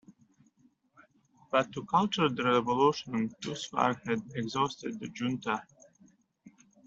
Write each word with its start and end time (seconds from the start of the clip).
But 1.51 1.71
to 1.73 1.85
culture 1.85 2.27
the 2.27 2.43
Revolution 2.43 3.31
thus 3.39 3.65
far 3.65 4.01
had 4.07 4.23
exhausted 4.33 4.99
the 4.99 5.09
Junta. 5.09 5.61